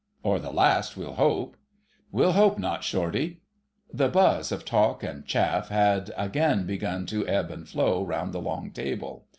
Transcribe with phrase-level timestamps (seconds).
[0.23, 1.55] "Or the last, we'll hope."
[2.11, 3.41] "We'll hope not, Shortie."
[3.93, 8.41] The buzz of talk and chaff had again begun to ebb and flow round the
[8.41, 9.25] long table.